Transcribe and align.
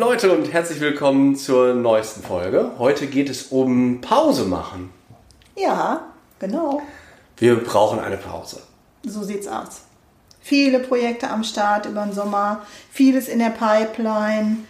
Hallo 0.00 0.12
liebe 0.12 0.26
Leute 0.26 0.38
und 0.38 0.50
herzlich 0.50 0.80
willkommen 0.80 1.36
zur 1.36 1.74
neuesten 1.74 2.22
Folge. 2.22 2.70
Heute 2.78 3.06
geht 3.06 3.28
es 3.28 3.48
um 3.48 4.00
Pause 4.00 4.44
machen. 4.44 4.88
Ja, 5.56 6.06
genau. 6.38 6.80
Wir 7.36 7.56
brauchen 7.56 7.98
eine 7.98 8.16
Pause. 8.16 8.62
So 9.04 9.22
sieht's 9.22 9.46
aus. 9.46 9.82
Viele 10.40 10.78
Projekte 10.78 11.28
am 11.28 11.44
Start 11.44 11.84
über 11.84 12.02
den 12.02 12.14
Sommer, 12.14 12.62
vieles 12.90 13.28
in 13.28 13.40
der 13.40 13.50
Pipeline. 13.50 14.60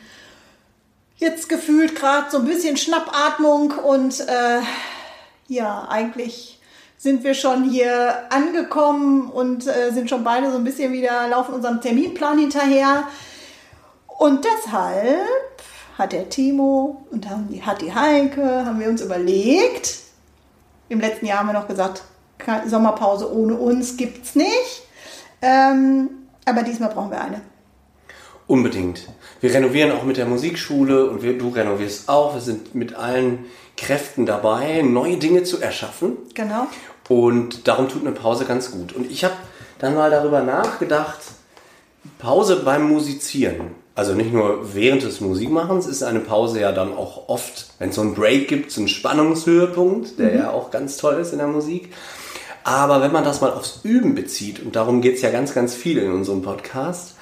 Jetzt 1.16 1.48
gefühlt 1.48 1.94
gerade 1.94 2.28
so 2.28 2.38
ein 2.38 2.46
bisschen 2.46 2.76
Schnappatmung 2.76 3.70
und 3.70 4.18
äh, 4.18 4.60
ja, 5.46 5.86
eigentlich 5.88 6.60
sind 6.98 7.22
wir 7.22 7.34
schon 7.34 7.70
hier 7.70 8.14
angekommen 8.30 9.30
und 9.30 9.64
äh, 9.68 9.92
sind 9.92 10.10
schon 10.10 10.24
beide 10.24 10.50
so 10.50 10.56
ein 10.56 10.64
bisschen 10.64 10.92
wieder, 10.92 11.28
laufen 11.28 11.54
unserem 11.54 11.80
Terminplan 11.80 12.38
hinterher. 12.38 13.04
Und 14.20 14.44
deshalb 14.44 15.62
hat 15.96 16.12
der 16.12 16.28
Timo 16.28 17.06
und 17.10 17.26
hat 17.26 17.80
die 17.80 17.94
Heike, 17.94 18.66
haben 18.66 18.78
wir 18.78 18.90
uns 18.90 19.00
überlegt, 19.00 19.96
im 20.90 21.00
letzten 21.00 21.24
Jahr 21.24 21.38
haben 21.38 21.46
wir 21.46 21.54
noch 21.54 21.66
gesagt, 21.66 22.02
Sommerpause 22.66 23.34
ohne 23.34 23.54
uns 23.54 23.96
gibt 23.96 24.26
es 24.26 24.34
nicht. 24.34 24.82
Ähm, 25.40 26.10
aber 26.44 26.64
diesmal 26.64 26.90
brauchen 26.90 27.10
wir 27.10 27.18
eine. 27.18 27.40
Unbedingt. 28.46 29.08
Wir 29.40 29.54
renovieren 29.54 29.90
auch 29.92 30.04
mit 30.04 30.18
der 30.18 30.26
Musikschule 30.26 31.08
und 31.08 31.22
wir, 31.22 31.38
du 31.38 31.48
renovierst 31.48 32.10
auch. 32.10 32.34
Wir 32.34 32.42
sind 32.42 32.74
mit 32.74 32.96
allen 32.96 33.46
Kräften 33.78 34.26
dabei, 34.26 34.82
neue 34.82 35.16
Dinge 35.16 35.44
zu 35.44 35.62
erschaffen. 35.62 36.18
Genau. 36.34 36.66
Und 37.08 37.66
darum 37.66 37.88
tut 37.88 38.02
eine 38.02 38.12
Pause 38.12 38.44
ganz 38.44 38.70
gut. 38.70 38.92
Und 38.92 39.10
ich 39.10 39.24
habe 39.24 39.36
dann 39.78 39.94
mal 39.94 40.10
darüber 40.10 40.42
nachgedacht, 40.42 41.20
Pause 42.18 42.56
beim 42.62 42.86
Musizieren 42.86 43.79
also 44.00 44.14
nicht 44.14 44.32
nur 44.32 44.72
während 44.74 45.02
des 45.02 45.20
Musikmachens 45.20 45.86
ist 45.86 46.02
eine 46.02 46.20
Pause 46.20 46.58
ja 46.58 46.72
dann 46.72 46.94
auch 46.94 47.28
oft, 47.28 47.66
wenn 47.78 47.90
es 47.90 47.96
so 47.96 48.00
einen 48.00 48.14
Break 48.14 48.48
gibt, 48.48 48.70
so 48.70 48.80
ein 48.80 48.88
Spannungshöhepunkt, 48.88 50.18
der 50.18 50.30
mhm. 50.30 50.38
ja 50.38 50.50
auch 50.52 50.70
ganz 50.70 50.96
toll 50.96 51.16
ist 51.16 51.32
in 51.32 51.38
der 51.38 51.48
Musik. 51.48 51.92
Aber 52.64 53.02
wenn 53.02 53.12
man 53.12 53.24
das 53.24 53.42
mal 53.42 53.52
aufs 53.52 53.80
Üben 53.82 54.14
bezieht, 54.14 54.64
und 54.64 54.74
darum 54.74 55.02
geht 55.02 55.16
es 55.16 55.20
ja 55.20 55.30
ganz, 55.30 55.52
ganz 55.52 55.74
viel 55.74 55.98
in 55.98 56.12
unserem 56.12 56.40
Podcast, 56.40 57.14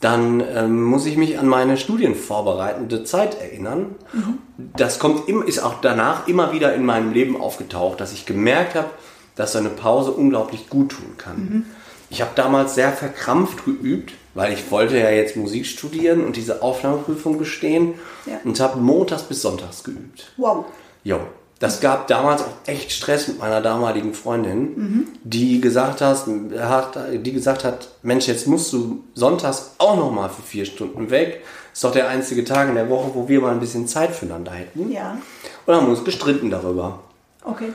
dann 0.00 0.42
ähm, 0.52 0.82
muss 0.82 1.06
ich 1.06 1.16
mich 1.16 1.38
an 1.38 1.46
meine 1.46 1.76
studienvorbereitende 1.76 3.04
Zeit 3.04 3.40
erinnern. 3.40 3.94
Mhm. 4.12 4.38
Das 4.76 4.98
kommt 4.98 5.28
im, 5.28 5.44
ist 5.44 5.60
auch 5.60 5.80
danach 5.80 6.26
immer 6.26 6.52
wieder 6.52 6.74
in 6.74 6.84
meinem 6.84 7.12
Leben 7.12 7.40
aufgetaucht, 7.40 8.00
dass 8.00 8.12
ich 8.12 8.26
gemerkt 8.26 8.74
habe, 8.74 8.90
dass 9.36 9.52
so 9.52 9.58
eine 9.58 9.68
Pause 9.68 10.10
unglaublich 10.10 10.68
gut 10.68 10.90
tun 10.90 11.14
kann. 11.18 11.36
Mhm. 11.36 11.66
Ich 12.10 12.20
habe 12.20 12.30
damals 12.34 12.74
sehr 12.74 12.92
verkrampft 12.92 13.64
geübt, 13.64 14.12
weil 14.34 14.52
ich 14.52 14.70
wollte 14.70 14.98
ja 14.98 15.10
jetzt 15.10 15.36
Musik 15.36 15.66
studieren 15.66 16.24
und 16.24 16.36
diese 16.36 16.62
Aufnahmeprüfung 16.62 17.38
bestehen 17.38 17.94
ja. 18.26 18.38
und 18.44 18.60
habe 18.60 18.78
montags 18.78 19.24
bis 19.24 19.42
sonntags 19.42 19.82
geübt. 19.82 20.30
Wow. 20.36 20.66
Jo. 21.04 21.20
Das 21.58 21.80
gab 21.80 22.06
damals 22.08 22.42
auch 22.42 22.52
echt 22.66 22.92
Stress 22.92 23.28
mit 23.28 23.38
meiner 23.38 23.62
damaligen 23.62 24.12
Freundin, 24.12 24.60
mhm. 24.60 25.08
die 25.24 25.58
gesagt 25.62 26.02
hat, 26.02 26.26
die 26.26 27.32
gesagt 27.32 27.64
hat, 27.64 27.88
Mensch, 28.02 28.26
jetzt 28.26 28.46
musst 28.46 28.70
du 28.74 29.04
sonntags 29.14 29.70
auch 29.78 29.96
noch 29.96 30.10
mal 30.10 30.28
für 30.28 30.42
vier 30.42 30.66
Stunden 30.66 31.08
weg. 31.10 31.42
Ist 31.72 31.82
doch 31.82 31.92
der 31.92 32.08
einzige 32.08 32.44
Tag 32.44 32.68
in 32.68 32.74
der 32.74 32.90
Woche, 32.90 33.10
wo 33.14 33.26
wir 33.28 33.40
mal 33.40 33.52
ein 33.52 33.60
bisschen 33.60 33.88
Zeit 33.88 34.10
füreinander 34.10 34.52
hätten. 34.52 34.92
Ja. 34.92 35.16
Und 35.64 35.74
haben 35.74 35.88
uns 35.88 36.04
gestritten 36.04 36.50
darüber. 36.50 37.00
Okay. 37.42 37.72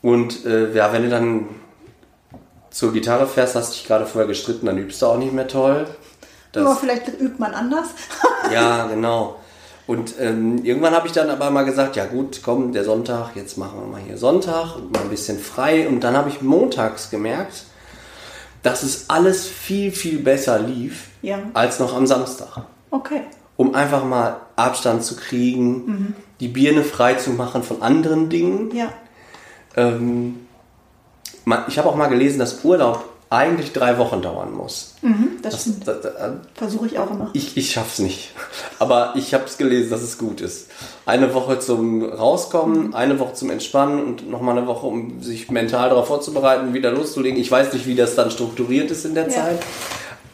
Und 0.00 0.44
äh, 0.44 0.72
ja, 0.72 0.92
wenn 0.92 1.02
du 1.02 1.08
dann 1.08 1.48
zur 2.74 2.92
Gitarre 2.92 3.28
fährst, 3.28 3.54
hast 3.54 3.72
dich 3.72 3.86
gerade 3.86 4.04
vorher 4.04 4.26
gestritten, 4.26 4.66
dann 4.66 4.76
übst 4.78 5.00
du 5.00 5.06
auch 5.06 5.16
nicht 5.16 5.32
mehr 5.32 5.46
toll. 5.46 5.86
Das, 6.50 6.66
aber 6.66 6.74
vielleicht 6.74 7.06
übt 7.20 7.36
man 7.38 7.54
anders. 7.54 7.86
ja, 8.52 8.88
genau. 8.88 9.36
Und 9.86 10.14
ähm, 10.18 10.64
irgendwann 10.64 10.92
habe 10.92 11.06
ich 11.06 11.12
dann 11.12 11.30
aber 11.30 11.50
mal 11.52 11.64
gesagt, 11.64 11.94
ja 11.94 12.04
gut, 12.06 12.40
komm, 12.42 12.72
der 12.72 12.82
Sonntag, 12.82 13.36
jetzt 13.36 13.58
machen 13.58 13.78
wir 13.78 13.86
mal 13.86 14.00
hier 14.00 14.18
Sonntag 14.18 14.74
und 14.74 14.92
mal 14.92 15.02
ein 15.02 15.08
bisschen 15.08 15.38
frei. 15.38 15.86
Und 15.86 16.00
dann 16.00 16.16
habe 16.16 16.30
ich 16.30 16.42
montags 16.42 17.10
gemerkt, 17.10 17.64
dass 18.64 18.82
es 18.82 19.08
alles 19.08 19.46
viel, 19.46 19.92
viel 19.92 20.18
besser 20.18 20.58
lief 20.58 21.08
ja. 21.22 21.38
als 21.54 21.78
noch 21.78 21.94
am 21.94 22.08
Samstag. 22.08 22.64
Okay. 22.90 23.20
Um 23.56 23.76
einfach 23.76 24.04
mal 24.04 24.40
Abstand 24.56 25.04
zu 25.04 25.14
kriegen, 25.14 25.86
mhm. 25.86 26.14
die 26.40 26.48
Birne 26.48 26.82
frei 26.82 27.14
zu 27.14 27.30
machen 27.30 27.62
von 27.62 27.82
anderen 27.82 28.30
Dingen. 28.30 28.74
Ja. 28.74 28.88
Ähm, 29.76 30.40
ich 31.68 31.78
habe 31.78 31.88
auch 31.88 31.96
mal 31.96 32.08
gelesen, 32.08 32.38
dass 32.38 32.64
Urlaub 32.64 33.04
eigentlich 33.30 33.72
drei 33.72 33.98
Wochen 33.98 34.22
dauern 34.22 34.52
muss. 34.52 34.94
Mhm, 35.02 35.38
das, 35.42 35.64
das, 35.64 35.80
das, 35.80 36.00
das 36.02 36.14
äh, 36.14 36.30
Versuche 36.54 36.86
ich 36.86 36.98
auch 36.98 37.10
immer. 37.10 37.30
Ich, 37.32 37.56
ich 37.56 37.76
es 37.76 37.98
nicht. 37.98 38.30
Aber 38.78 39.14
ich 39.16 39.34
habe 39.34 39.44
es 39.44 39.58
gelesen, 39.58 39.90
dass 39.90 40.02
es 40.02 40.18
gut 40.18 40.40
ist. 40.40 40.68
Eine 41.04 41.34
Woche 41.34 41.58
zum 41.58 42.04
Rauskommen, 42.04 42.88
mhm. 42.88 42.94
eine 42.94 43.18
Woche 43.18 43.34
zum 43.34 43.50
Entspannen 43.50 44.04
und 44.04 44.30
nochmal 44.30 44.56
eine 44.56 44.66
Woche, 44.66 44.86
um 44.86 45.22
sich 45.22 45.50
mental 45.50 45.88
darauf 45.88 46.06
vorzubereiten, 46.06 46.74
wieder 46.74 46.92
loszulegen. 46.92 47.40
Ich 47.40 47.50
weiß 47.50 47.72
nicht, 47.72 47.86
wie 47.86 47.96
das 47.96 48.14
dann 48.14 48.30
strukturiert 48.30 48.90
ist 48.90 49.04
in 49.04 49.14
der 49.14 49.28
ja. 49.28 49.30
Zeit. 49.30 49.58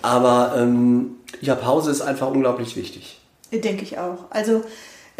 Aber 0.02 0.54
ähm, 0.56 1.16
ja, 1.40 1.54
Pause 1.54 1.90
ist 1.90 2.02
einfach 2.02 2.30
unglaublich 2.30 2.76
wichtig. 2.76 3.20
Denke 3.52 3.82
ich 3.82 3.98
auch. 3.98 4.26
Also 4.30 4.62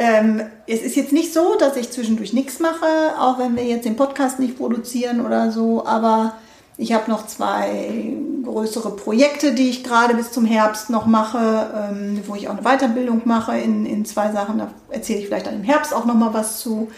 ähm, 0.01 0.41
es 0.67 0.81
ist 0.81 0.97
jetzt 0.97 1.13
nicht 1.13 1.35
so, 1.35 1.57
dass 1.57 1.77
ich 1.77 1.91
zwischendurch 1.91 2.33
nichts 2.33 2.59
mache, 2.59 2.87
auch 3.19 3.39
wenn 3.39 3.55
wir 3.55 3.65
jetzt 3.65 3.85
den 3.85 3.97
Podcast 3.97 4.39
nicht 4.39 4.57
produzieren 4.57 5.25
oder 5.25 5.53
so, 5.53 5.85
aber 5.85 6.37
ich 6.79 6.95
habe 6.95 7.11
noch 7.11 7.27
zwei 7.27 8.17
größere 8.43 8.97
Projekte, 8.97 9.53
die 9.53 9.69
ich 9.69 9.85
gerade 9.85 10.15
bis 10.15 10.33
zum 10.33 10.47
Herbst 10.47 10.89
noch 10.89 11.05
mache, 11.05 11.91
ähm, 11.93 12.23
wo 12.27 12.35
ich 12.35 12.49
auch 12.49 12.57
eine 12.57 12.63
Weiterbildung 12.63 13.21
mache 13.27 13.59
in, 13.59 13.85
in 13.85 14.07
zwei 14.07 14.33
Sachen. 14.33 14.57
Da 14.57 14.73
erzähle 14.89 15.19
ich 15.19 15.27
vielleicht 15.27 15.47
dann 15.47 15.57
im 15.57 15.65
Herbst 15.65 15.93
auch 15.93 16.07
noch 16.07 16.15
mal 16.15 16.33
was 16.33 16.61
zu. 16.61 16.89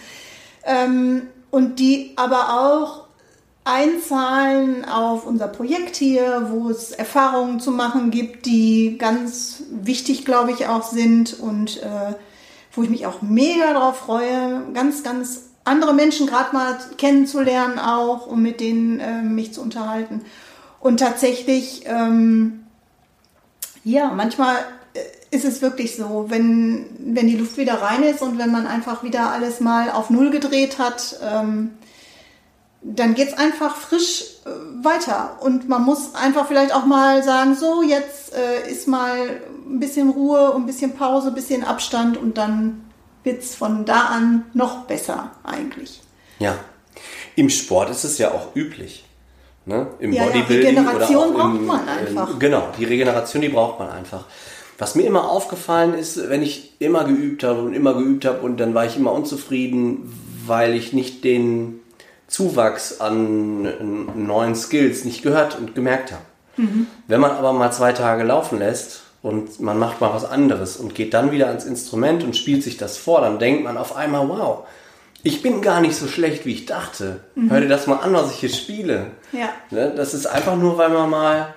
Ähm, 0.65 1.23
und 1.51 1.81
die 1.81 2.13
aber 2.15 2.61
auch 2.61 3.07
einzahlen 3.65 4.85
auf 4.85 5.27
unser 5.27 5.49
Projekt 5.49 5.97
hier, 5.97 6.51
wo 6.53 6.71
es 6.71 6.93
Erfahrungen 6.93 7.59
zu 7.59 7.73
machen 7.73 8.13
gibt, 8.13 8.47
die 8.47 8.97
ganz 8.97 9.65
wichtig, 9.73 10.25
glaube 10.25 10.53
ich, 10.53 10.69
auch 10.69 10.85
sind 10.85 11.41
und 11.41 11.83
äh, 11.83 12.15
wo 12.75 12.83
ich 12.83 12.91
mich 12.91 13.07
auch 13.07 13.23
mega 13.23 13.73
drauf 13.73 13.99
freue. 13.99 14.63
Ganz, 14.75 15.03
ganz 15.03 15.51
andere 15.65 15.95
Menschen 15.95 16.27
gerade 16.27 16.55
mal 16.55 16.77
kennenzulernen 16.99 17.79
auch, 17.79 18.27
um 18.27 18.43
mit 18.43 18.61
denen 18.61 19.01
äh, 19.01 19.23
mich 19.23 19.53
zu 19.53 19.63
unterhalten. 19.63 20.25
Und 20.81 20.99
tatsächlich, 20.99 21.85
ähm, 21.87 22.65
ja, 23.85 24.11
manchmal 24.11 24.57
äh, 24.95 25.01
ist 25.31 25.45
es 25.45 25.63
wirklich 25.63 25.97
so, 25.97 26.27
wenn, 26.29 26.87
wenn 26.99 27.29
die 27.29 27.37
Luft 27.37 27.57
wieder 27.57 27.81
rein 27.81 28.03
ist 28.03 28.23
und 28.23 28.39
wenn 28.39 28.51
man 28.51 28.67
einfach 28.67 29.03
wieder 29.03 29.31
alles 29.31 29.61
mal 29.61 29.91
auf 29.91 30.11
Null 30.11 30.31
gedreht 30.31 30.79
hat, 30.79 31.19
ähm, 31.23 31.71
dann 32.83 33.15
geht's 33.15 33.35
einfach 33.35 33.77
frisch 33.77 34.25
äh, 34.45 34.85
weiter. 34.85 35.39
Und 35.41 35.69
man 35.69 35.85
muss 35.85 36.17
einfach 36.17 36.49
vielleicht 36.49 36.75
auch 36.75 36.85
mal 36.85 37.23
sagen, 37.23 37.55
so, 37.55 37.83
jetzt 37.83 38.35
äh, 38.35 38.69
ist 38.69 38.89
mal 38.89 39.41
ein 39.73 39.81
bisschen 39.81 40.11
Ruhe, 40.11 40.55
ein 40.55 40.67
bisschen 40.67 40.95
Pause, 40.95 41.29
ein 41.29 41.35
bisschen 41.35 41.65
Abstand 41.65 42.17
und 42.17 42.37
dann 42.39 42.85
wird 43.25 43.43
es 43.43 43.55
von 43.55 43.85
da 43.85 44.07
an 44.07 44.45
noch 44.53 44.85
besser 44.85 45.31
eigentlich. 45.45 46.01
Ja. 46.39 46.57
Im 47.37 47.49
Sport 47.49 47.91
ist 47.91 48.05
es 48.05 48.19
ja 48.19 48.33
auch 48.33 48.55
üblich. 48.55 49.05
Ne? 49.65 49.87
Im 50.01 50.13
ja, 50.13 50.25
Bodybuilding 50.25 50.75
ja, 50.75 50.83
Regeneration 50.83 51.35
oder 51.35 51.45
auch 51.45 51.51
braucht 51.51 51.61
man 51.63 51.89
einfach. 51.89 52.33
In, 52.33 52.39
genau, 52.39 52.69
die 52.79 52.85
Regeneration, 52.85 53.43
die 53.43 53.49
braucht 53.49 53.79
man 53.79 53.91
einfach. 53.91 54.25
Was 54.79 54.97
mir 54.97 55.07
immer 55.07 55.31
aufgefallen 55.31 55.95
ist, 55.95 56.29
wenn 56.29 56.43
ich 56.43 56.75
immer 56.81 57.05
geübt 57.05 57.45
habe 57.45 57.63
und 57.63 57.73
immer 57.73 57.95
geübt 57.95 58.25
habe 58.25 58.41
und 58.41 58.59
dann 58.59 58.75
war 58.75 58.85
ich 58.85 58.97
immer 58.97 59.13
unzufrieden, 59.13 60.13
weil 60.47 60.75
ich 60.75 60.93
nicht 60.93 61.23
den 61.23 61.81
Zuwachs 62.27 63.01
an 63.01 64.17
neuen 64.27 64.57
Skills 64.57 65.05
nicht 65.05 65.23
gehört 65.23 65.57
und 65.57 65.77
gemerkt 65.77 66.11
habe. 66.11 66.23
Mhm. 66.57 66.89
Wenn 67.07 67.21
man 67.21 67.31
aber 67.31 67.53
mal 67.53 67.71
zwei 67.71 67.93
Tage 67.93 68.25
laufen 68.25 68.59
lässt 68.59 69.03
und 69.23 69.61
man 69.61 69.79
macht 69.79 70.01
mal 70.01 70.13
was 70.13 70.25
anderes 70.25 70.77
und 70.77 70.95
geht 70.95 71.15
dann 71.15 71.31
wieder 71.31 71.49
ans 71.49 71.65
Instrument 71.65 72.25
und 72.25 72.37
spielt 72.37 72.63
sich 72.63 72.77
das 72.77 72.97
vor, 72.97 73.21
dann 73.21 73.39
denkt 73.39 73.65
man 73.65 73.77
auf 73.77 73.97
einmal, 73.97 74.29
wow, 74.29 74.67
ich 75.23 75.43
bin 75.43 75.63
gar 75.63 75.81
nicht 75.81 75.97
so 75.97 76.09
schlecht, 76.09 76.45
wie 76.45 76.53
ich 76.53 76.67
dachte. 76.67 77.21
Mhm. 77.37 77.51
Hör 77.51 77.61
dir 77.61 77.69
das 77.69 77.87
mal 77.87 77.99
an, 77.99 78.13
was 78.13 78.33
ich 78.33 78.39
hier 78.39 78.49
spiele. 78.49 79.13
Ja. 79.33 79.51
Ne, 79.71 79.93
das 79.95 80.15
ist 80.15 80.27
einfach 80.27 80.57
nur, 80.57 80.77
weil 80.79 80.89
man 80.89 81.09
mal 81.09 81.55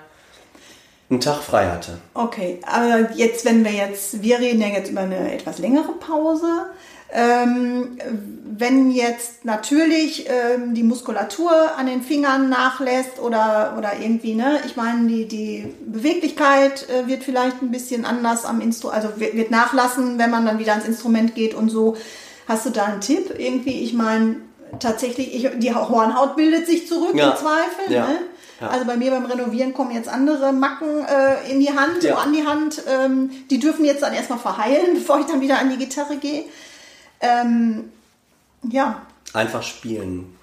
einen 1.10 1.20
Tag 1.20 1.42
frei 1.42 1.66
hatte. 1.66 1.98
Okay, 2.14 2.60
aber 2.66 3.10
jetzt, 3.14 3.44
wenn 3.44 3.64
wir 3.64 3.72
jetzt, 3.72 4.22
wir 4.22 4.38
reden 4.38 4.60
ja 4.60 4.68
jetzt 4.68 4.90
über 4.90 5.00
eine 5.00 5.32
etwas 5.32 5.58
längere 5.58 5.92
Pause. 5.98 6.66
Ähm, 7.18 7.96
wenn 8.58 8.90
jetzt 8.90 9.46
natürlich 9.46 10.26
ähm, 10.28 10.74
die 10.74 10.82
Muskulatur 10.82 11.50
an 11.78 11.86
den 11.86 12.02
Fingern 12.02 12.50
nachlässt 12.50 13.18
oder, 13.20 13.74
oder 13.78 13.92
irgendwie, 13.98 14.34
ne, 14.34 14.60
ich 14.66 14.76
meine, 14.76 15.08
die, 15.08 15.26
die 15.26 15.74
Beweglichkeit 15.86 16.86
äh, 16.90 17.06
wird 17.08 17.24
vielleicht 17.24 17.62
ein 17.62 17.70
bisschen 17.70 18.04
anders 18.04 18.44
am 18.44 18.60
Instrument, 18.60 19.02
also 19.02 19.18
wird, 19.18 19.34
wird 19.34 19.50
nachlassen, 19.50 20.18
wenn 20.18 20.30
man 20.30 20.44
dann 20.44 20.58
wieder 20.58 20.72
ans 20.72 20.86
Instrument 20.86 21.34
geht 21.34 21.54
und 21.54 21.70
so. 21.70 21.96
Hast 22.46 22.66
du 22.66 22.70
da 22.70 22.84
einen 22.84 23.00
Tipp 23.00 23.34
irgendwie? 23.38 23.82
Ich 23.82 23.94
meine, 23.94 24.36
tatsächlich, 24.78 25.34
ich, 25.34 25.50
die 25.58 25.74
Hornhaut 25.74 26.36
bildet 26.36 26.66
sich 26.66 26.86
zurück 26.86 27.14
Ja. 27.14 27.30
im 27.30 27.36
Zweifel. 27.38 27.94
Ja. 27.94 28.08
Ne? 28.08 28.18
Ja. 28.60 28.68
Also 28.68 28.84
bei 28.84 28.96
mir 28.96 29.10
beim 29.10 29.24
Renovieren 29.24 29.72
kommen 29.72 29.92
jetzt 29.92 30.08
andere 30.08 30.52
Macken 30.52 31.04
äh, 31.04 31.50
in 31.50 31.60
die 31.60 31.70
Hand, 31.70 32.02
so 32.02 32.14
an 32.14 32.32
die 32.34 32.46
Hand. 32.46 32.82
Ähm, 32.88 33.30
die 33.50 33.58
dürfen 33.58 33.86
jetzt 33.86 34.02
dann 34.02 34.12
erstmal 34.12 34.38
verheilen, 34.38 34.88
bevor 34.94 35.18
ich 35.20 35.26
dann 35.26 35.40
wieder 35.40 35.58
an 35.58 35.70
die 35.70 35.76
Gitarre 35.78 36.16
gehe. 36.16 36.44
Ähm, 37.20 37.84
ja, 38.70 39.02
Einfach 39.32 39.62
spielen. 39.62 40.34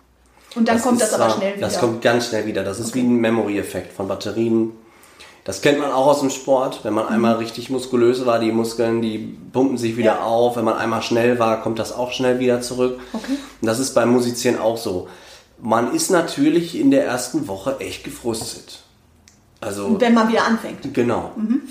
und 0.55 0.67
dann 0.67 0.81
kommt 0.81 1.01
ist 1.01 1.11
das 1.11 1.19
aber 1.19 1.29
zwar- 1.29 1.37
schnell 1.37 1.55
wieder. 1.57 1.67
Das 1.67 1.79
kommt 1.79 2.01
ganz 2.01 2.27
schnell 2.27 2.45
wieder. 2.45 2.63
Das 2.63 2.79
ist 2.79 2.93
wie 2.95 3.01
ein 3.01 3.15
Memory-Effekt 3.15 3.93
von 3.93 4.07
Batterien. 4.07 4.71
Das 5.45 5.61
kennt 5.61 5.79
man 5.79 5.91
auch 5.91 6.07
aus 6.07 6.21
dem 6.21 6.29
Sport. 6.29 6.79
Wenn 6.83 6.93
man 6.93 7.07
einmal 7.07 7.35
richtig 7.35 7.69
muskulös 7.69 8.25
war, 8.25 8.39
die 8.39 8.51
Muskeln, 8.53 9.01
die 9.01 9.37
pumpen 9.51 9.77
sich 9.77 9.97
wieder 9.97 10.13
Mhm. 10.13 10.19
Ja. 10.19 10.25
auf. 10.25 10.55
Wenn 10.55 10.63
man 10.65 10.77
einmal 10.77 11.01
schnell 11.01 11.37
war, 11.37 11.61
kommt 11.61 11.79
das 11.79 11.91
auch 11.91 12.11
schnell 12.13 12.39
wieder 12.39 12.61
zurück. 12.61 12.99
Okay. 13.11 13.33
Und 13.61 13.65
das 13.67 13.79
ist 13.79 13.93
beim 13.93 14.09
Musizieren 14.11 14.57
auch 14.57 14.77
so. 14.77 15.09
Man 15.61 15.93
ist 15.93 16.11
natürlich 16.11 16.79
in 16.79 16.91
der 16.91 17.05
ersten 17.05 17.47
Woche 17.47 17.77
echt 17.79 18.03
gefrustet. 18.05 18.79
Also 19.59 19.99
wenn 19.99 20.13
man 20.13 20.29
wieder 20.29 20.45
anfängt. 20.45 20.93
Genau. 20.93 21.31
Mhm. 21.35 21.61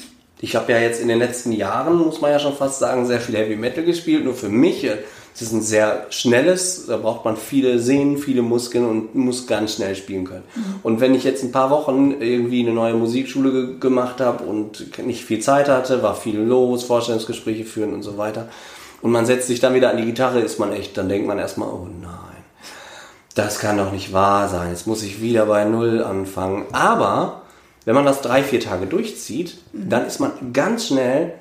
Ich 0.42 0.54
habe 0.56 0.72
ja 0.72 0.78
jetzt 0.78 1.00
in 1.00 1.08
den 1.08 1.18
letzten 1.18 1.52
Jahren, 1.52 1.96
muss 1.96 2.20
man 2.20 2.30
ja 2.30 2.38
schon 2.38 2.54
fast 2.54 2.80
sagen, 2.80 3.06
sehr 3.06 3.20
viel 3.20 3.36
Heavy 3.36 3.56
Metal 3.56 3.84
gespielt. 3.84 4.24
Nur 4.24 4.34
für 4.34 4.50
mich, 4.50 4.84
äh, 4.84 4.98
es 5.34 5.40
ist 5.40 5.52
ein 5.52 5.62
sehr 5.62 6.06
schnelles, 6.10 6.86
da 6.86 6.98
braucht 6.98 7.24
man 7.24 7.38
viele 7.38 7.78
Sehnen, 7.78 8.18
viele 8.18 8.42
Muskeln 8.42 8.84
und 8.84 9.14
muss 9.14 9.46
ganz 9.46 9.76
schnell 9.76 9.94
spielen 9.94 10.24
können. 10.24 10.42
Mhm. 10.54 10.62
Und 10.82 11.00
wenn 11.00 11.14
ich 11.14 11.24
jetzt 11.24 11.42
ein 11.42 11.52
paar 11.52 11.70
Wochen 11.70 12.16
irgendwie 12.20 12.60
eine 12.60 12.72
neue 12.72 12.94
Musikschule 12.94 13.52
ge 13.52 13.78
gemacht 13.80 14.20
habe 14.20 14.44
und 14.44 14.98
nicht 15.06 15.24
viel 15.24 15.40
Zeit 15.40 15.68
hatte, 15.68 16.02
war 16.02 16.14
viel 16.14 16.38
los, 16.38 16.84
Vorstellungsgespräche 16.84 17.64
führen 17.64 17.94
und 17.94 18.02
so 18.02 18.18
weiter. 18.18 18.48
Und 19.00 19.10
man 19.12 19.24
setzt 19.24 19.46
sich 19.46 19.60
dann 19.60 19.74
wieder 19.74 19.90
an 19.90 19.96
die 19.96 20.04
Gitarre, 20.04 20.40
ist 20.40 20.58
man 20.58 20.72
echt, 20.72 20.98
dann 20.98 21.08
denkt 21.08 21.26
man 21.26 21.38
erstmal, 21.38 21.68
oh 21.68 21.86
nein 22.00 22.32
das 23.34 23.58
kann 23.58 23.78
doch 23.78 23.92
nicht 23.92 24.12
wahr 24.12 24.48
sein. 24.48 24.70
Jetzt 24.70 24.86
muss 24.86 25.02
ich 25.02 25.20
wieder 25.20 25.46
bei 25.46 25.64
Null 25.64 26.02
anfangen. 26.02 26.66
Aber 26.72 27.41
wenn 27.84 27.94
man 27.94 28.04
das 28.04 28.20
drei, 28.20 28.42
vier 28.42 28.60
Tage 28.60 28.86
durchzieht, 28.86 29.58
dann 29.72 30.06
ist 30.06 30.20
man 30.20 30.52
ganz 30.52 30.86
schnell 30.86 31.34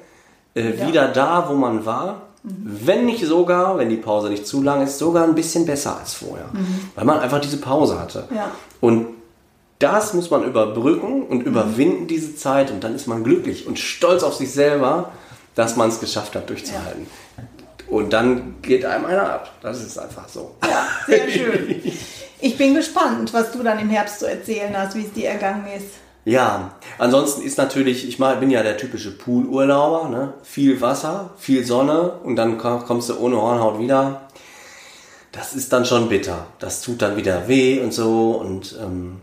äh, 0.55 0.87
wieder. 0.87 1.07
da, 1.07 1.49
wo 1.49 1.53
man 1.53 1.85
war. 1.85 2.23
Wenn 2.43 3.05
nicht 3.05 3.23
sogar, 3.23 3.77
wenn 3.77 3.89
die 3.89 3.97
Pause 3.97 4.29
nicht 4.29 4.47
zu 4.47 4.63
lang 4.63 4.81
ist, 4.81 4.97
sogar 4.97 5.25
ein 5.25 5.35
bisschen 5.35 5.67
besser 5.67 5.99
als 5.99 6.15
vorher. 6.15 6.49
Weil 6.95 7.05
man 7.05 7.19
einfach 7.19 7.39
diese 7.39 7.57
Pause 7.57 7.99
hatte. 7.99 8.27
Ja. 8.33 8.49
Und 8.79 9.07
das 9.77 10.15
muss 10.15 10.31
man 10.31 10.43
überbrücken 10.43 11.23
und 11.23 11.43
überwinden, 11.43 12.07
diese 12.07 12.35
Zeit. 12.35 12.71
Und 12.71 12.83
dann 12.83 12.95
ist 12.95 13.05
man 13.07 13.23
glücklich 13.23 13.67
und 13.67 13.77
stolz 13.77 14.23
auf 14.23 14.33
sich 14.33 14.51
selber, 14.51 15.11
dass 15.53 15.75
man 15.75 15.89
es 15.89 15.99
geschafft 15.99 16.35
hat, 16.35 16.49
durchzuhalten. 16.49 17.05
Und 17.87 18.13
dann 18.13 18.55
geht 18.61 18.85
einem 18.85 19.05
einer 19.05 19.29
ab. 19.33 19.51
Das 19.61 19.83
ist 19.83 19.99
einfach 19.99 20.27
so. 20.27 20.55
Ja, 20.63 20.87
sehr 21.05 21.29
schön. 21.29 21.81
Ich 22.43 22.57
bin 22.57 22.73
gespannt, 22.73 23.35
was 23.35 23.51
du 23.51 23.61
dann 23.61 23.77
im 23.77 23.91
Herbst 23.91 24.17
zu 24.17 24.27
erzählen 24.27 24.75
hast, 24.75 24.95
wie 24.95 25.05
es 25.05 25.13
dir 25.13 25.29
ergangen 25.29 25.67
ist. 25.77 25.91
Ja, 26.23 26.71
ansonsten 26.99 27.41
ist 27.41 27.57
natürlich, 27.57 28.07
ich 28.07 28.19
mal, 28.19 28.37
bin 28.37 28.51
ja 28.51 28.61
der 28.61 28.77
typische 28.77 29.11
Poolurlauber, 29.17 30.09
ne? 30.09 30.33
Viel 30.43 30.79
Wasser, 30.79 31.31
viel 31.37 31.65
Sonne 31.65 32.11
und 32.23 32.35
dann 32.35 32.57
komm- 32.59 32.85
kommst 32.85 33.09
du 33.09 33.17
ohne 33.19 33.37
Hornhaut 33.41 33.79
wieder. 33.79 34.21
Das 35.31 35.53
ist 35.53 35.73
dann 35.73 35.85
schon 35.85 36.09
bitter. 36.09 36.45
Das 36.59 36.81
tut 36.81 37.01
dann 37.01 37.15
wieder 37.15 37.47
weh 37.47 37.79
und 37.79 37.91
so 37.93 38.31
und 38.33 38.75
ähm, 38.81 39.17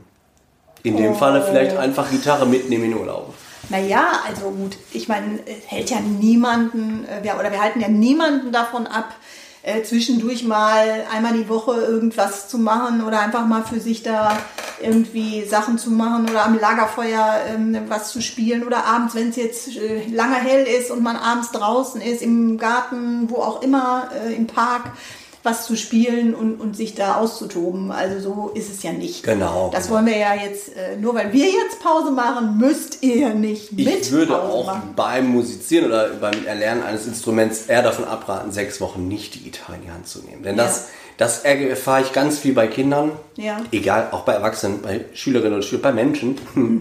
in 0.82 0.96
dem 0.96 1.12
Oh. 1.12 1.14
Falle 1.14 1.42
vielleicht 1.42 1.76
einfach 1.76 2.10
Gitarre 2.10 2.46
mitnehmen 2.46 2.84
in 2.84 2.96
Urlaub. 2.98 3.32
Naja, 3.68 4.06
also 4.26 4.50
gut, 4.50 4.76
ich 4.92 5.08
meine, 5.08 5.38
es 5.46 5.70
hält 5.70 5.90
ja 5.90 6.00
niemanden, 6.00 7.04
äh, 7.06 7.22
wir, 7.22 7.38
oder 7.38 7.52
wir 7.52 7.60
halten 7.62 7.80
ja 7.80 7.88
niemanden 7.88 8.50
davon 8.50 8.86
ab, 8.86 9.14
äh, 9.62 9.82
zwischendurch 9.82 10.44
mal 10.44 11.04
einmal 11.14 11.34
die 11.34 11.48
Woche 11.48 11.74
irgendwas 11.80 12.48
zu 12.48 12.58
machen 12.58 13.04
oder 13.04 13.20
einfach 13.20 13.46
mal 13.46 13.62
für 13.62 13.78
sich 13.78 14.02
da 14.02 14.36
irgendwie 14.80 15.44
Sachen 15.44 15.78
zu 15.78 15.90
machen 15.90 16.28
oder 16.28 16.44
am 16.44 16.58
Lagerfeuer 16.58 17.40
ähm, 17.48 17.76
was 17.88 18.12
zu 18.12 18.20
spielen 18.20 18.64
oder 18.64 18.84
abends, 18.84 19.14
wenn 19.14 19.30
es 19.30 19.36
jetzt 19.36 19.76
äh, 19.76 20.06
lange 20.06 20.36
hell 20.36 20.66
ist 20.66 20.90
und 20.90 21.02
man 21.02 21.16
abends 21.16 21.50
draußen 21.52 22.00
ist, 22.00 22.22
im 22.22 22.58
Garten, 22.58 23.28
wo 23.30 23.36
auch 23.36 23.62
immer, 23.62 24.10
äh, 24.24 24.34
im 24.34 24.46
Park, 24.46 24.92
was 25.48 25.66
zu 25.66 25.76
spielen 25.76 26.34
und, 26.34 26.60
und 26.60 26.76
sich 26.76 26.94
da 26.94 27.16
auszutoben. 27.16 27.90
Also 27.90 28.20
so 28.20 28.50
ist 28.54 28.70
es 28.70 28.82
ja 28.82 28.92
nicht. 28.92 29.22
Genau, 29.24 29.70
Das 29.72 29.84
genau. 29.84 29.96
wollen 29.96 30.06
wir 30.06 30.16
ja 30.18 30.34
jetzt, 30.34 30.76
äh, 30.76 30.96
nur 30.96 31.14
weil 31.14 31.32
wir 31.32 31.46
jetzt 31.46 31.80
Pause 31.82 32.10
machen, 32.10 32.58
müsst 32.58 33.02
ihr 33.02 33.30
nicht 33.34 33.72
mit 33.72 33.86
Ich 33.88 34.10
würde 34.12 34.32
Pause 34.34 34.52
auch 34.52 34.66
machen. 34.66 34.92
beim 34.94 35.28
Musizieren 35.28 35.86
oder 35.86 36.08
beim 36.10 36.44
Erlernen 36.46 36.82
eines 36.82 37.06
Instruments 37.06 37.66
eher 37.66 37.82
davon 37.82 38.04
abraten, 38.04 38.52
sechs 38.52 38.80
Wochen 38.80 39.08
nicht 39.08 39.34
die 39.34 39.40
Gitarre 39.40 39.76
in 39.76 39.82
die 39.82 39.90
Hand 39.90 40.06
zu 40.06 40.18
nehmen. 40.20 40.42
Denn 40.42 40.56
Ja. 40.56 40.64
das, 40.64 40.88
das 41.16 41.40
erfahre 41.40 42.02
ich 42.02 42.12
ganz 42.12 42.38
viel 42.38 42.54
bei 42.54 42.66
Kindern, 42.68 43.12
Ja. 43.36 43.60
egal, 43.72 44.08
auch 44.12 44.20
bei 44.22 44.34
Erwachsenen, 44.34 44.82
bei 44.82 45.04
Schülerinnen 45.14 45.54
und 45.54 45.64
Schülern, 45.64 45.82
bei 45.82 45.92
Menschen. 45.92 46.36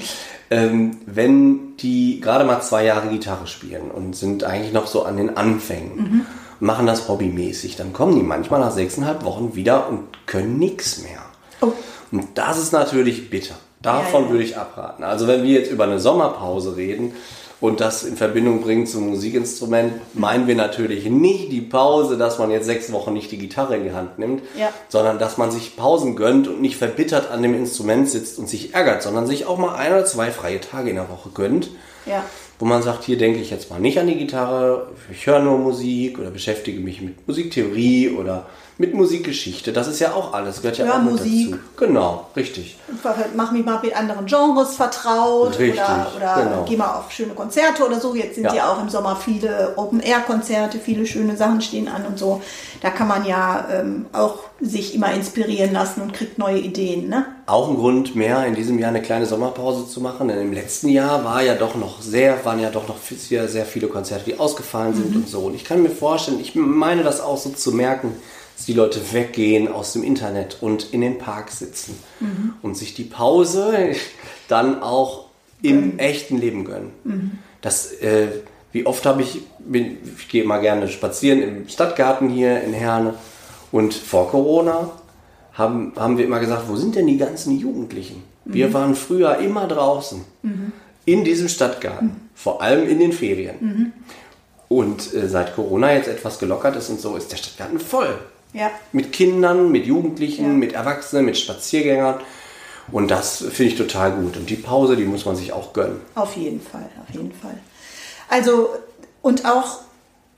ähm, 0.50 0.98
wenn 1.06 1.76
die 1.78 2.20
gerade 2.22 2.46
mal 2.46 2.62
zwei 2.62 2.86
Jahre 2.86 3.08
Gitarre 3.10 3.48
spielen 3.48 3.92
und 3.92 4.16
sind 4.16 4.44
eigentlich 4.44 4.74
noch 4.74 4.88
so 4.88 5.04
an 5.04 5.18
den 5.18 5.36
Anfängen, 5.38 5.96
Mhm. 5.98 6.26
machen 6.60 6.88
das 6.88 7.08
hobbymäßig, 7.08 7.76
dann 7.76 7.94
kommen 7.94 8.16
die 8.16 8.24
manchmal 8.24 8.60
nach 8.60 8.72
sechseinhalb 8.72 9.24
Wochen 9.26 9.56
wieder 9.56 9.88
und 9.90 10.02
können 10.26 10.58
nichts 10.58 11.02
mehr. 11.04 11.20
Oh. 11.62 11.72
Und 12.12 12.28
das 12.36 12.58
ist 12.58 12.72
natürlich 12.74 13.30
bitter. 13.30 13.56
Davon 13.82 14.22
Ja, 14.22 14.28
ja. 14.28 14.32
würde 14.32 14.44
ich 14.44 14.58
abraten. 14.58 15.04
Also 15.04 15.28
wenn 15.28 15.44
wir 15.44 15.52
jetzt 15.60 15.72
über 15.72 15.84
eine 15.84 16.00
Sommerpause 16.00 16.76
reden 16.78 17.14
und 17.60 17.80
das 17.82 18.04
in 18.04 18.18
Verbindung 18.18 18.62
bringen 18.62 18.86
zum 18.86 19.10
Musikinstrument, 19.10 19.94
meinen 20.14 20.48
wir 20.48 20.56
natürlich 20.56 21.06
nicht 21.10 21.52
die 21.52 21.62
Pause, 21.62 22.18
dass 22.18 22.38
man 22.38 22.52
jetzt 22.52 22.66
sechs 22.66 22.92
Wochen 22.92 23.14
nicht 23.14 23.32
die 23.32 23.38
Gitarre 23.40 23.78
in 23.78 23.84
die 23.84 23.94
Hand 23.94 24.20
nimmt, 24.20 24.44
Ja. 24.58 24.70
sondern 24.90 25.18
dass 25.20 25.38
man 25.38 25.50
sich 25.52 25.76
Pausen 25.76 26.16
gönnt 26.16 26.48
und 26.48 26.62
nicht 26.62 26.78
verbittert 26.78 27.32
an 27.32 27.42
dem 27.42 27.56
Instrument 27.56 28.10
sitzt 28.10 28.38
und 28.38 28.48
sich 28.48 28.74
ärgert, 28.76 29.02
sondern 29.02 29.26
sich 29.26 29.46
auch 29.48 29.58
mal 29.58 29.76
ein 29.76 29.92
oder 29.92 30.06
zwei 30.06 30.30
freie 30.32 30.62
Tage 30.62 30.90
in 30.92 30.96
der 30.98 31.10
Woche 31.10 31.30
gönnt, 31.34 31.70
Ja. 32.06 32.24
wo 32.60 32.66
man 32.66 32.84
sagt, 32.84 33.04
hier 33.04 33.18
denke 33.18 33.40
ich 33.40 33.50
jetzt 33.50 33.70
mal 33.72 33.80
nicht 33.80 34.00
an 34.00 34.08
die 34.08 34.16
Gitarre, 34.18 34.88
ich 35.12 35.26
höre 35.26 35.40
nur 35.40 35.58
Musik 35.58 36.20
oder 36.20 36.30
beschäftige 36.30 36.80
mich 36.80 37.02
mit 37.02 37.28
Musiktheorie 37.28 38.12
oder 38.12 38.46
mit 38.80 38.94
Musikgeschichte. 38.94 39.74
Das 39.74 39.88
ist 39.88 40.00
ja 40.00 40.14
auch 40.14 40.34
alles, 40.34 40.62
gehört 40.62 40.78
ja 40.78 40.86
auch 40.86 41.02
mit 41.02 41.20
Hörmusik. 41.20 41.52
dazu. 41.52 41.64
Genau, 41.78 42.28
richtig. 42.36 42.78
Mach 43.36 43.52
mich 43.52 43.66
mal 43.66 43.80
mit 43.82 43.96
anderen 43.96 44.26
Genres 44.26 44.76
vertraut 44.76 45.58
Richtig, 45.58 45.82
oder, 45.82 46.12
oder 46.16 46.44
genau. 46.44 46.66
geh 46.68 46.78
mal 46.78 46.96
auf 46.96 47.12
schöne 47.12 47.34
Konzerte 47.34 47.86
oder 47.86 48.00
so. 48.00 48.14
Jetzt 48.16 48.36
sind 48.36 48.46
Ja. 48.46 48.54
ja, 48.54 48.72
auch 48.72 48.82
im 48.82 48.90
Sommer 48.90 49.16
viele 49.16 49.74
Open-Air-Konzerte, 49.76 50.80
viele 50.80 51.06
schöne 51.06 51.36
Sachen 51.36 51.62
stehen 51.62 51.88
an 51.88 52.06
und 52.06 52.20
so. 52.20 52.42
Da 52.82 52.92
kann 52.92 53.08
man 53.08 53.26
ja 53.26 53.66
ähm, 53.72 54.06
auch 54.14 54.40
sich 54.62 54.94
immer 54.94 55.12
inspirieren 55.12 55.74
lassen 55.74 56.02
und 56.02 56.14
kriegt 56.14 56.38
neue 56.38 56.60
Ideen. 56.60 57.10
Ne? 57.10 57.26
Auch 57.48 57.70
ein 57.70 57.76
Grund 57.76 58.16
mehr, 58.16 58.46
in 58.46 58.54
diesem 58.56 58.78
Jahr 58.78 58.90
eine 58.90 59.02
kleine 59.02 59.26
Sommerpause 59.26 59.88
zu 59.88 60.02
machen, 60.02 60.28
denn 60.28 60.40
im 60.40 60.54
letzten 60.54 60.90
Jahr 60.90 61.24
war 61.24 61.42
ja 61.42 61.56
doch 61.56 61.76
noch 61.76 62.02
sehr, 62.02 62.44
waren 62.46 62.60
ja 62.60 62.70
doch 62.70 62.88
noch 62.88 62.98
sehr, 63.02 63.48
sehr 63.48 63.66
viele 63.66 63.88
Konzerte, 63.88 64.26
die 64.26 64.40
ausgefallen 64.40 64.94
sind 64.94 65.16
und 65.16 65.28
so. 65.28 65.40
Und 65.42 65.56
ich 65.56 65.64
kann 65.64 65.82
mir 65.82 65.90
vorstellen, 65.90 66.40
ich 66.40 66.54
meine 66.56 67.04
das 67.04 67.22
auch 67.22 67.38
so 67.38 67.50
zu 67.50 67.72
merken, 67.72 68.16
dass 68.58 68.66
die 68.66 68.74
Leute 68.74 69.00
weggehen 69.14 69.72
aus 69.72 69.94
dem 69.94 70.04
Internet 70.04 70.58
und 70.62 70.92
in 70.92 71.02
den 71.02 71.20
Park 71.20 71.52
sitzen. 71.52 71.96
Und 72.64 72.76
sich 72.76 72.96
die 72.96 73.04
Pause 73.04 73.92
dann 74.48 74.82
auch 74.82 75.28
im 75.62 76.00
echten 76.00 76.40
Leben 76.40 76.66
gönnen. 76.66 76.92
Das, 77.62 77.92
äh, 77.94 78.28
wie 78.72 78.86
oft 78.88 79.06
habe 79.06 79.22
ich, 79.22 79.42
bin, 79.60 79.98
ich 80.18 80.28
gehe 80.28 80.44
mal 80.44 80.60
gerne 80.60 80.88
spazieren 80.88 81.42
im 81.42 81.70
Stadtgarten 81.70 82.30
hier 82.30 82.62
in 82.64 82.74
Herne. 82.74 83.14
Und 83.72 83.94
vor 83.94 84.32
Corona 84.32 84.92
haben, 85.54 85.94
haben 85.96 86.18
wir 86.18 86.26
immer 86.26 86.40
gesagt, 86.40 86.64
wo 86.68 86.76
sind 86.76 86.96
denn 86.96 87.06
die 87.06 87.18
ganzen 87.18 87.60
Jugendlichen? 87.60 88.24
Wir 88.46 88.74
waren 88.74 88.96
früher 88.96 89.38
immer 89.38 89.68
draußen, 89.68 90.24
in 91.06 91.24
diesem 91.24 91.50
Stadtgarten, 91.50 92.30
vor 92.34 92.62
allem 92.62 92.88
in 92.88 93.00
den 93.00 93.12
Ferien. 93.12 93.94
Und 94.70 95.14
äh, 95.14 95.28
seit 95.28 95.54
Corona 95.54 95.94
jetzt 95.94 96.08
etwas 96.08 96.40
gelockert 96.40 96.76
ist 96.76 96.90
und 96.90 97.00
so, 97.00 97.16
ist 97.16 97.32
der 97.32 97.38
Stadtgarten 97.38 97.80
voll. 97.80 98.18
Ja. 98.58 98.72
Mit 98.92 99.14
Kindern, 99.14 99.72
mit 99.72 99.86
Jugendlichen, 99.86 100.46
Ja. 100.46 100.52
mit 100.54 100.74
Erwachsenen, 100.74 101.26
mit 101.26 101.38
Spaziergängern. 101.38 102.20
Und 102.92 103.12
das 103.12 103.38
finde 103.38 103.72
ich 103.74 103.78
total 103.78 104.12
gut. 104.14 104.38
Und 104.38 104.50
die 104.50 104.56
Pause, 104.56 104.96
die 104.96 105.04
muss 105.04 105.26
man 105.26 105.36
sich 105.36 105.52
auch 105.54 105.74
gönnen. 105.74 106.02
Auf 106.16 106.36
jeden 106.36 106.62
Fall, 106.62 106.90
auf 107.08 107.14
jeden 107.14 107.32
Fall. 107.34 107.58
Also, 108.30 108.70
und 109.22 109.46
auch, 109.46 109.82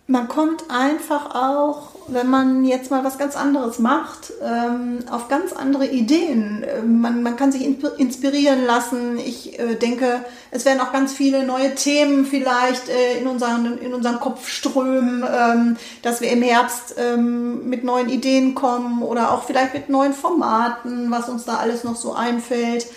man 0.09 0.27
kommt 0.27 0.63
einfach 0.69 1.35
auch, 1.35 1.89
wenn 2.07 2.27
man 2.31 2.65
jetzt 2.65 2.89
mal 2.89 3.03
was 3.03 3.19
ganz 3.19 3.35
anderes 3.35 3.77
macht, 3.77 4.33
ähm, 4.43 4.99
auf 5.11 5.27
ganz 5.27 5.53
andere 5.53 5.85
Ideen. 5.85 6.65
Ähm, 6.67 6.99
man, 6.99 7.21
man 7.21 7.35
kann 7.35 7.51
sich 7.51 7.63
inspirieren 7.63 8.65
lassen. 8.65 9.19
Ich 9.19 9.59
äh, 9.59 9.75
denke, 9.75 10.25
es 10.49 10.65
werden 10.65 10.81
auch 10.81 10.91
ganz 10.91 11.13
viele 11.13 11.45
neue 11.45 11.75
Themen 11.75 12.25
vielleicht 12.25 12.89
äh, 12.89 13.19
in, 13.19 13.27
unseren, 13.27 13.77
in 13.77 13.93
unseren 13.93 14.19
Kopf 14.19 14.47
strömen, 14.47 15.23
ähm, 15.23 15.77
dass 16.01 16.21
wir 16.21 16.31
im 16.31 16.41
Herbst 16.41 16.95
mit 17.17 17.83
neuen 17.83 18.09
Ideen 18.09 18.55
kommen 18.55 19.03
oder 19.03 19.31
auch 19.31 19.43
vielleicht 19.43 19.73
mit 19.73 19.89
neuen 19.89 20.13
Formaten, 20.13 21.11
was 21.11 21.29
uns 21.29 21.45
da 21.45 21.57
alles 21.57 21.83
noch 21.83 21.95
so 21.95 22.13
einfällt. 22.13 22.87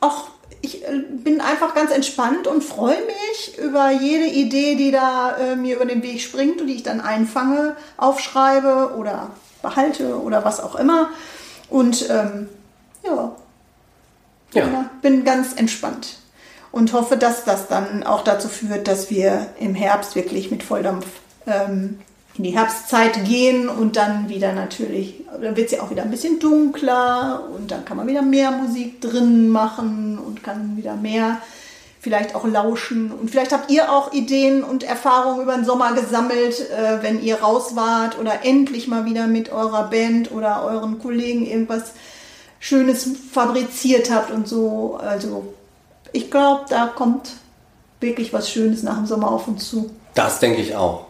Auch 0.00 0.28
ich 0.62 0.84
äh, 0.84 1.02
bin 1.08 1.40
einfach 1.40 1.74
ganz 1.74 1.90
entspannt 1.90 2.46
und 2.46 2.62
freue 2.62 2.98
mich 3.04 3.58
über 3.58 3.90
jede 3.90 4.26
Idee, 4.26 4.76
die 4.76 4.90
da 4.90 5.36
äh, 5.36 5.56
mir 5.56 5.76
über 5.76 5.86
den 5.86 6.02
Weg 6.02 6.20
springt 6.20 6.60
und 6.60 6.66
die 6.66 6.74
ich 6.74 6.82
dann 6.82 7.00
einfange, 7.00 7.76
aufschreibe 7.96 8.94
oder 8.96 9.30
behalte 9.62 10.20
oder 10.20 10.44
was 10.44 10.60
auch 10.60 10.74
immer. 10.76 11.10
Und 11.68 12.08
ähm, 12.10 12.48
ja, 13.04 13.32
ja. 14.52 14.90
bin 15.02 15.24
ganz 15.24 15.52
entspannt 15.54 16.18
und 16.72 16.92
hoffe, 16.92 17.16
dass 17.16 17.44
das 17.44 17.68
dann 17.68 18.02
auch 18.02 18.22
dazu 18.22 18.48
führt, 18.48 18.88
dass 18.88 19.10
wir 19.10 19.48
im 19.58 19.74
Herbst 19.74 20.14
wirklich 20.14 20.50
mit 20.50 20.62
Volldampf 20.62 21.06
ähm, 21.46 21.98
in 22.38 22.44
die 22.44 22.50
Herbstzeit 22.50 23.24
gehen 23.24 23.68
und 23.68 23.96
dann 23.96 24.28
wieder 24.28 24.52
natürlich, 24.52 25.14
dann 25.40 25.56
wird 25.56 25.66
es 25.66 25.72
ja 25.72 25.82
auch 25.82 25.90
wieder 25.90 26.02
ein 26.02 26.10
bisschen 26.10 26.38
dunkler 26.38 27.44
und 27.56 27.70
dann 27.70 27.84
kann 27.84 27.96
man 27.96 28.06
wieder 28.06 28.22
mehr 28.22 28.50
Musik 28.50 29.00
drin 29.00 29.48
machen 29.48 30.18
und 30.18 30.42
kann 30.42 30.76
wieder 30.76 30.96
mehr 30.96 31.38
vielleicht 32.00 32.34
auch 32.34 32.46
lauschen. 32.46 33.10
Und 33.10 33.30
vielleicht 33.30 33.52
habt 33.52 33.68
ihr 33.70 33.90
auch 33.90 34.12
Ideen 34.12 34.62
und 34.62 34.84
Erfahrungen 34.84 35.42
über 35.42 35.56
den 35.56 35.64
Sommer 35.64 35.92
gesammelt, 35.92 36.60
äh, 36.70 37.02
wenn 37.02 37.20
ihr 37.20 37.42
raus 37.42 37.74
wart 37.74 38.18
oder 38.18 38.44
endlich 38.44 38.86
mal 38.86 39.06
wieder 39.06 39.26
mit 39.26 39.50
eurer 39.50 39.90
Band 39.90 40.30
oder 40.30 40.64
euren 40.64 41.00
Kollegen 41.00 41.46
irgendwas 41.46 41.94
Schönes 42.60 43.08
fabriziert 43.32 44.10
habt 44.12 44.30
und 44.30 44.46
so. 44.46 45.00
Also 45.02 45.52
ich 46.12 46.30
glaube, 46.30 46.66
da 46.68 46.86
kommt 46.86 47.32
wirklich 48.00 48.32
was 48.32 48.50
Schönes 48.50 48.82
nach 48.82 48.98
dem 48.98 49.06
Sommer 49.06 49.30
auf 49.30 49.48
uns 49.48 49.68
zu. 49.68 49.90
Das 50.14 50.38
denke 50.38 50.60
ich 50.60 50.76
auch. 50.76 51.05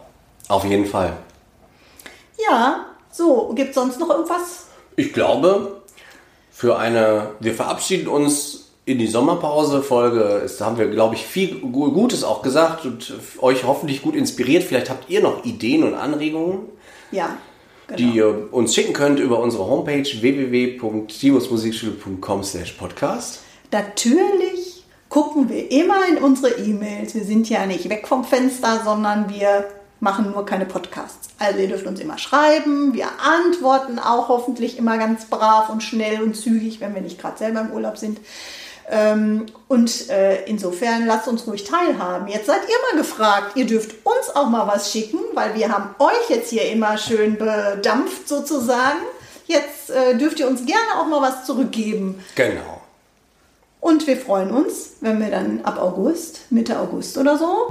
Auf 0.47 0.65
jeden 0.65 0.85
Fall. 0.85 1.13
Ja, 2.37 2.85
so, 3.11 3.51
gibt 3.55 3.69
es 3.69 3.75
sonst 3.75 3.99
noch 3.99 4.09
irgendwas? 4.09 4.67
Ich 4.95 5.13
glaube, 5.13 5.81
für 6.51 6.77
eine, 6.77 7.31
wir 7.39 7.53
verabschieden 7.53 8.07
uns 8.07 8.71
in 8.85 8.99
die 8.99 9.07
Sommerpause-Folge. 9.07 10.49
Da 10.57 10.65
haben 10.65 10.77
wir, 10.77 10.87
glaube 10.87 11.15
ich, 11.15 11.25
viel 11.25 11.59
Gutes 11.59 12.23
auch 12.23 12.41
gesagt 12.41 12.85
und 12.85 13.13
euch 13.39 13.65
hoffentlich 13.65 14.01
gut 14.01 14.15
inspiriert. 14.15 14.63
Vielleicht 14.63 14.89
habt 14.89 15.09
ihr 15.09 15.21
noch 15.21 15.43
Ideen 15.43 15.83
und 15.83 15.93
Anregungen. 15.93 16.69
Ja. 17.11 17.37
Genau. 17.87 17.99
die 17.99 18.09
ihr 18.17 18.49
uns 18.51 18.75
schicken 18.75 18.91
könnt 18.91 19.17
über 19.19 19.39
unsere 19.39 19.65
Homepage 19.65 20.03
www.timosmusikschule.com 20.03 22.41
podcast. 22.77 23.39
Natürlich 23.71 24.83
gucken 25.07 25.47
wir 25.47 25.71
immer 25.71 26.05
in 26.09 26.17
unsere 26.17 26.57
E-Mails. 26.57 27.15
Wir 27.15 27.23
sind 27.23 27.49
ja 27.49 27.65
nicht 27.65 27.89
weg 27.89 28.05
vom 28.05 28.25
Fenster, 28.25 28.81
sondern 28.83 29.29
wir 29.29 29.69
machen 29.99 30.31
nur 30.31 30.45
keine 30.45 30.65
Podcasts. 30.65 31.29
Also 31.39 31.59
ihr 31.59 31.67
dürft 31.67 31.87
uns 31.87 31.99
immer 31.99 32.17
schreiben, 32.17 32.93
wir 32.93 33.07
antworten 33.19 33.99
auch 33.99 34.29
hoffentlich 34.29 34.77
immer 34.77 34.97
ganz 34.97 35.25
brav 35.25 35.69
und 35.69 35.83
schnell 35.83 36.21
und 36.21 36.35
zügig, 36.35 36.79
wenn 36.79 36.93
wir 36.93 37.01
nicht 37.01 37.19
gerade 37.19 37.37
selber 37.37 37.61
im 37.61 37.71
Urlaub 37.71 37.97
sind. 37.97 38.19
Ähm, 38.89 39.47
und 39.67 40.09
äh, 40.09 40.45
insofern 40.45 41.05
lasst 41.05 41.27
uns 41.27 41.45
ruhig 41.45 41.65
teilhaben. 41.65 42.27
Jetzt 42.27 42.45
seid 42.45 42.61
ihr 42.61 42.75
mal 42.91 43.01
gefragt, 43.01 43.57
ihr 43.57 43.65
dürft 43.65 44.05
uns 44.05 44.33
auch 44.33 44.49
mal 44.49 44.65
was 44.65 44.91
schicken, 44.91 45.19
weil 45.33 45.55
wir 45.55 45.71
haben 45.71 45.93
euch 45.99 46.29
jetzt 46.29 46.49
hier 46.49 46.71
immer 46.71 46.97
schön 46.97 47.37
bedampft 47.37 48.29
sozusagen. 48.29 48.99
Jetzt 49.45 49.89
äh, 49.89 50.17
dürft 50.17 50.39
ihr 50.39 50.47
uns 50.47 50.65
gerne 50.65 50.99
auch 50.99 51.07
mal 51.07 51.21
was 51.21 51.45
zurückgeben. 51.45 52.23
Genau. 52.35 52.81
Und 53.81 54.07
wir 54.07 54.17
freuen 54.17 54.51
uns, 54.51 54.93
wenn 55.01 55.19
wir 55.19 55.29
dann 55.29 55.61
ab 55.63 55.79
August, 55.79 56.41
Mitte 56.49 56.79
August 56.79 57.17
oder 57.17 57.37
so, 57.37 57.69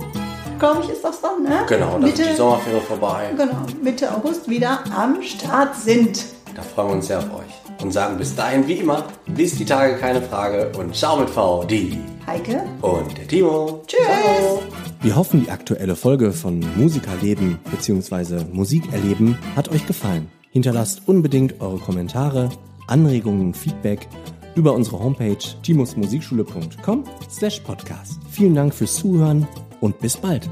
glaube 0.58 0.82
ich, 0.84 0.90
ist 0.90 1.04
das 1.04 1.20
dann, 1.20 1.42
ne? 1.42 1.64
Genau, 1.68 1.92
dann 1.92 2.02
Mitte, 2.02 2.22
ist 2.22 2.30
die 2.32 2.36
Sommerferien 2.36 2.82
vorbei. 2.82 3.30
Genau, 3.36 3.56
Mitte 3.82 4.14
August 4.14 4.48
wieder 4.48 4.80
am 4.96 5.22
Start 5.22 5.76
sind. 5.76 6.25
Da 6.54 6.62
freuen 6.62 6.88
wir 6.88 6.94
uns 6.94 7.06
sehr 7.06 7.18
auf 7.18 7.34
euch 7.34 7.82
und 7.82 7.92
sagen 7.92 8.16
bis 8.16 8.34
dahin 8.34 8.66
wie 8.66 8.75
immer, 8.75 9.04
bis 9.26 9.56
die 9.56 9.64
Tage 9.64 9.96
keine 9.96 10.22
Frage 10.22 10.72
und 10.78 10.94
ciao 10.94 11.18
mit 11.18 11.30
V, 11.30 11.64
die 11.64 12.00
Heike 12.26 12.64
und 12.82 13.16
der 13.16 13.28
Timo. 13.28 13.82
Tschüss. 13.86 14.00
Ciao. 14.00 14.62
Wir 15.02 15.14
hoffen, 15.14 15.44
die 15.44 15.50
aktuelle 15.50 15.94
Folge 15.94 16.32
von 16.32 16.64
Musikerleben 16.76 17.58
bzw. 17.70 18.44
Musikerleben 18.50 19.38
hat 19.54 19.68
euch 19.70 19.86
gefallen. 19.86 20.28
Hinterlasst 20.50 21.02
unbedingt 21.06 21.60
eure 21.60 21.78
Kommentare, 21.78 22.48
Anregungen, 22.86 23.52
Feedback 23.52 24.08
über 24.54 24.72
unsere 24.72 24.98
Homepage 24.98 25.36
timusmusikschule.com 25.62 27.04
slash 27.30 27.60
podcast. 27.60 28.18
Vielen 28.30 28.54
Dank 28.54 28.75
fürs 28.75 28.94
Zuhören 28.94 29.46
und 29.87 30.00
bis 30.00 30.16
bald. 30.16 30.50